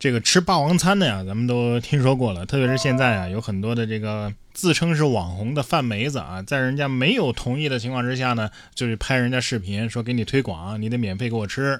[0.00, 2.46] 这个吃霸王餐的呀，咱们都听说过了。
[2.46, 11.78] 特别是现在啊，有很多的这个自称是网红的饭梅子啊，在人家没有同意的情况之下呢，就是拍人家视频说给你推广，你得免费给我吃。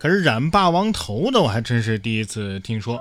[0.00, 3.00] 可是染霸王头的，我还真是第一次听说。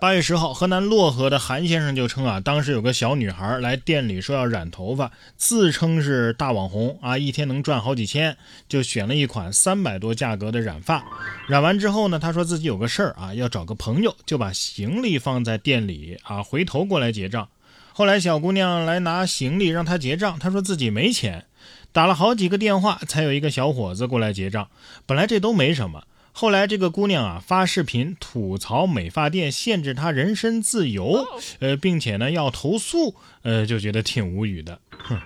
[0.00, 8.34] 八月十号，河南漯河的韩先生就称啊，当时有个小女孩来店里说要染头发，自称是大网红啊，一天能赚好几千，
[8.66, 11.04] 就选了一款三百多价格的染发。
[11.46, 17.46] 染完之后呢，他说自己有个事儿啊，要找个朋友，就把行李放在店里啊，回头过来结账。
[17.92, 21.44] 后来小姑娘来拿行李让他结账，他说自己没钱，
[21.92, 24.66] 打了好几个电话才有一个小伙子过来结账。
[25.04, 26.04] 本来这都没什么。
[26.32, 31.26] 后来这个姑娘啊发视频吐槽美发店限制她人身自由，
[31.58, 34.80] 呃，并且呢要投诉，呃，就觉得挺无语的。
[34.90, 35.20] 哼，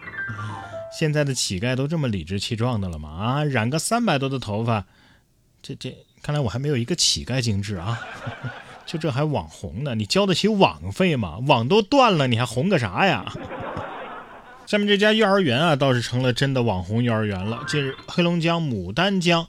[0.98, 3.10] 现在的乞丐都这么理直气壮的了吗？
[3.10, 4.86] 啊，染个三百多的头发，
[5.62, 8.00] 这这，看来我还没有一个乞丐精致啊。
[8.86, 9.94] 就这还网红呢？
[9.94, 11.38] 你交得起网费吗？
[11.46, 13.32] 网都断了，你还红个啥呀？
[14.66, 17.62] 下面这家幼儿园啊倒是成了真的网红幼儿园了。
[17.68, 19.46] 近日，黑龙江牡丹江。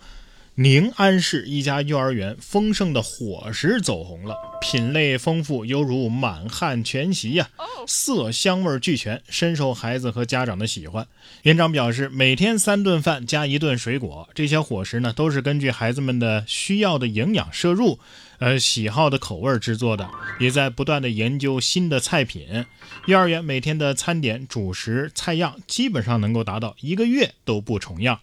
[0.57, 7.49] 宁安市一家幼儿园丰盛的伙食走红了，品类丰富，犹如满汉全席呀，
[7.85, 11.05] 色香味俱全，深受孩子和家长的喜欢。
[11.43, 17.99] 园长表示，每天三顿饭加一顿水果，这些伙食呢都是根据孩子们的需要的营养摄入，
[18.39, 22.65] 呃喜好的口味制作的，也在不断的研究新的菜品。
[23.07, 28.17] 幼儿园每天的餐点、主食、菜样基本上能够达到一个月都不重样。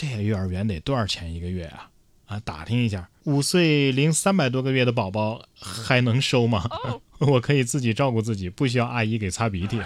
[0.00, 1.90] 这幼儿园得多少钱一个月啊？
[2.24, 6.66] 啊，打听一下，五岁零三百多个月的宝宝还能收吗？
[7.20, 9.78] 我可以自己照顾自己，不需要阿姨给擦鼻涕。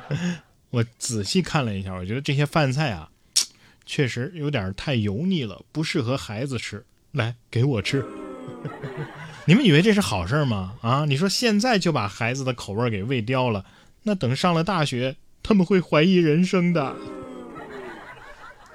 [0.70, 3.10] 我仔细看了一下，我觉得这些饭菜啊，
[3.84, 6.86] 确实有点太油腻了，不适合孩子吃。
[7.12, 8.02] 来，给我吃。
[9.44, 10.76] 你们以为这是好事吗？
[10.80, 13.66] 啊，你说现在就把孩子的口味给喂刁了，
[14.04, 16.96] 那等上了大学，他们会怀疑人生的。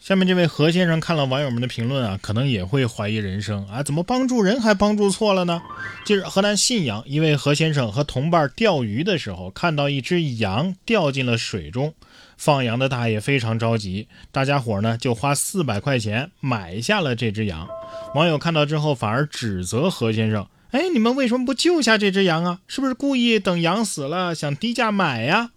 [0.09, 5.61] 下面这位何先生看了网友们的评论啊，可能也会怀疑人生啊，怎么帮助人还帮助错了呢？
[6.03, 11.93] 近日，河南信阳一位何先生和同伴钓鱼的时候，看到一只羊掉进了水中，
[12.37, 17.67] 放羊的大爷非常着急，大家伙呢就花四百块钱买下了这只羊。
[18.15, 22.61] 网友看到之后反而指责何先生：“哎，你们为什么不救下这只羊啊？
[22.67, 25.51] 是不是故意等羊死了想低价买呀？”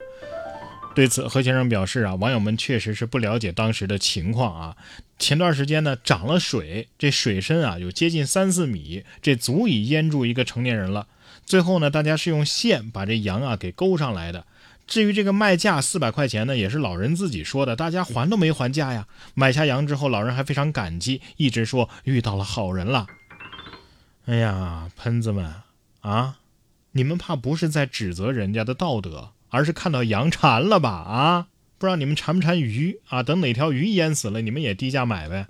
[0.94, 4.76] 对此，何先生表示啊，网友们确实是不了解当时的情况啊。
[5.18, 11.06] 前段时间呢，涨了水，这水深啊有接近三四米，这足以淹住一个成年人了。
[11.46, 14.44] 最后呢，大家是用线把这羊啊给勾上来的。
[14.86, 19.06] 至于这个卖价四百块钱呢，也是老人自己说的，大家还都没还价呀。
[19.32, 23.06] 买下羊之后，老人还非常感激，一直说遇到了好人了。
[24.26, 25.54] 哎呀，喷子们
[26.00, 26.36] 啊，
[26.90, 29.30] 你们怕不是在指责人家的道德？
[29.52, 30.88] 而是看到羊馋了吧？
[30.88, 33.22] 啊，不知道你们馋不馋鱼啊？
[33.22, 35.46] 等哪条鱼淹死了，你们也低价买呗。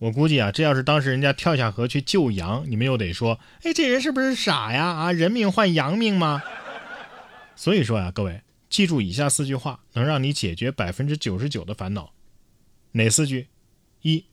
[0.00, 4.86] 我估计啊，这要是当时人家跳下河去救羊，你们又得说，哎，这人是不是傻呀？
[4.86, 6.42] 啊，人命换羊命吗？
[7.54, 8.40] 所以说呀，各位
[8.70, 12.12] 记住以下四句话，能让你解决百分之九十九的烦恼。
[12.92, 13.48] 哪四句？
[14.00, 14.24] 一，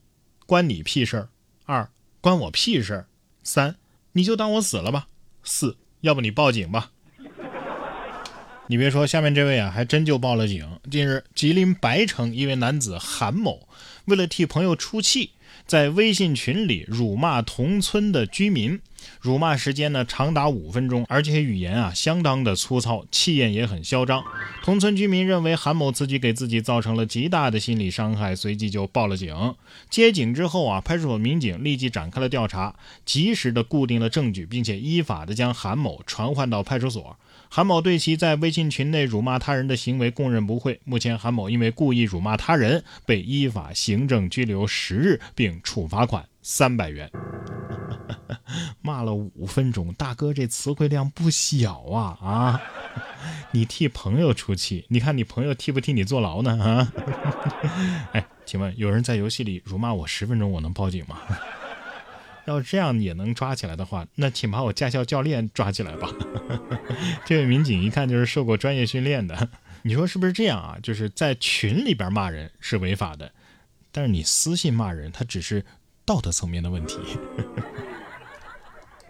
[0.46, 1.28] 关你屁事儿；
[1.66, 1.90] 二，
[2.22, 3.04] 关我屁事儿；
[3.42, 3.76] 三，
[4.12, 5.08] 你就当我死了吧；
[5.42, 6.92] 四，要不你报警吧。
[8.68, 10.66] 你别说，下面这位啊，还真就报了警。
[10.90, 13.68] 近日，吉林白城一位男子韩某，
[14.06, 15.30] 为了替朋友出气，
[15.68, 18.80] 在微信群里辱骂同村的居民，
[19.20, 24.22] 辱骂时间呢长达五分钟，而且语言啊相当的粗糙，气焰也很嚣张。
[24.62, 29.54] 同村居民认为韩某自己给自己造成了极大的心理伤害，随即就报了警。
[29.90, 32.74] 接警之后啊，派出所民警立即展开了调查，
[33.04, 37.16] 及时的固定了证据，并且依法的将韩某传唤到派出所。
[37.48, 40.80] 韩某对其在微信群内辱骂他人的行为供认不讳。
[40.84, 47.08] 目前，韩某因为故意辱骂他人，被依法行政拘留十日，并处罚款三百元。
[48.82, 52.62] 骂了五分钟，大哥这词汇量不小啊啊！
[53.52, 56.62] 你替朋友出气，你看你朋友替不替你坐牢呢？
[56.62, 56.92] 啊？
[58.12, 61.20] 哎，请问有人在游戏里辱骂我十分钟，我能报警吗？
[62.46, 66.08] 要这样也能抓起来的话，那请把我驾校教练抓起来吧。
[67.24, 69.48] 这位民警一看就是受过专业训练的，
[69.82, 70.78] 你说是不是这样啊？
[70.80, 73.32] 就是在群里边骂人是违法的，
[73.90, 75.64] 但是你私信骂人，他只是
[76.04, 76.98] 道德层面的问题。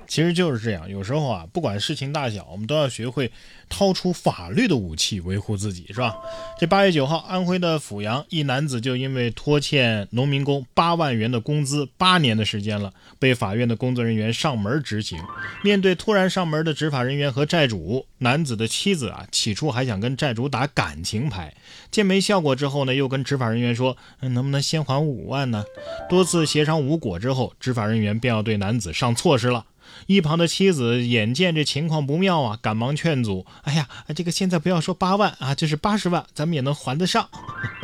[0.07, 3.31] 其实就是这样，有时候啊，不管事情大小，我们都要学会
[3.69, 6.17] 掏出法律的武器维护自己，是吧？
[6.59, 15.19] 这八月九号，安徽的阜阳一男子就因为拖欠农民工八万元的工资，八年的时间了，被法院的工作人员上门执行。
[15.63, 21.55] 面对突然上门的执法人员和债主，男子的妻子啊，起初还想跟债主打感情牌，
[21.91, 25.65] 见没效果之后呢，又跟执法人员说，能不能先还五万呢？
[26.09, 29.65] 多次协商无果之后，执法人员便要对男子上措施了。
[30.07, 37.29] 一旁的妻子眼见这情况不妙啊，赶忙劝阻：“哎呀，这个现在不要说八万啊，就是八十万，咱们也能还得上。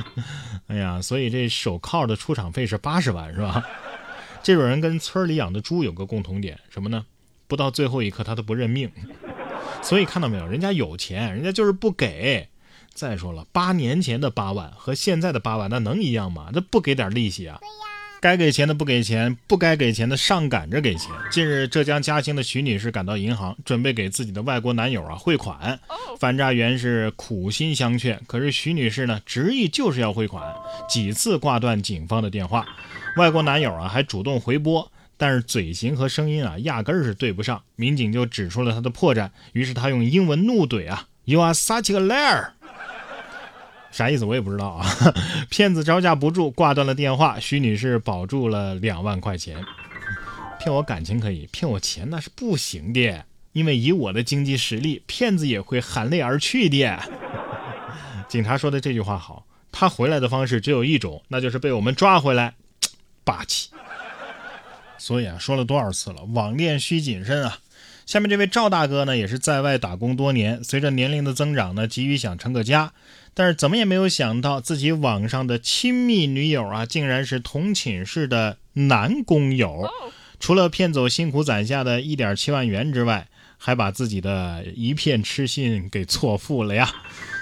[0.68, 3.62] ”哎呀，所以这手铐的出场费是八十万，是吧？
[4.42, 7.04] 这种人跟村里养的猪有个共同点，什么呢？
[7.46, 8.90] 不到最后一刻他都不认命。
[9.82, 12.48] 所以看到没有，人家有钱，人家就是不给。
[12.94, 16.50] 再说了，八年前的八万和现在的八万，那能一样吗？
[16.52, 17.58] 那不给点利息啊？
[18.22, 21.10] 该给钱的不给钱，不该给钱的上赶着给钱。
[21.28, 25.80] 近日，浙江嘉兴的徐女士赶到银行，准备给自己的外国男友啊汇款。
[26.20, 30.54] 反诈员是苦心相劝，可是徐女士呢执意就是要汇款，
[30.88, 32.64] 几次挂断警方的电话。
[33.16, 37.60] 外国男友啊还主动回拨，但是嘴型和声音啊压根儿是对不上。
[37.74, 42.50] 民警就指出了他的破绽，于是他用英文怒怼啊：“You are such a liar！”
[43.92, 44.86] 啥意思我也不知道啊！
[45.50, 47.38] 骗子招架不住，挂断了电话。
[47.38, 49.62] 徐女士保住了两万块钱。
[50.58, 53.24] 骗我感情可以，骗我钱那是不行的。
[53.52, 56.98] 因为以我的经济实力，骗子也会含泪而去的。
[58.28, 62.54] 警察说的这句话好，他回来的方式只有一种，那就是被我们抓回来，
[63.24, 63.68] 霸气。
[64.96, 67.58] 所以啊，说了多少次了，网恋需谨慎啊。
[68.06, 72.92] 下面这位赵大哥呢，也是在外打工多年，随着年龄的增长呢，急于想成个家。
[73.34, 79.88] 但是怎么也没有想到，自己网上的亲密女友啊，竟然是同寝室的男工友。
[80.38, 86.90] 除了骗走辛苦攒下的一点七万元之外，还把自己的一片痴心给错付了呀！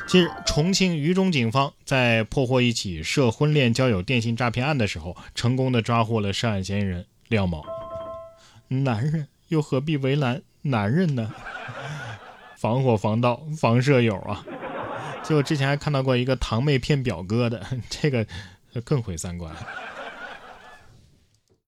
[0.07, 7.65] 近日，重庆渝中警方在破获一起涉婚恋交友电信诈骗案的时候，成功的抓获了涉案嫌疑人廖某。
[8.69, 11.33] 男人又何必为难男人呢？
[12.57, 14.45] 防火防盗防舍友啊！
[15.25, 18.27] 就之前还看到过一个堂妹骗表哥的，这个
[18.85, 19.55] 更毁三观。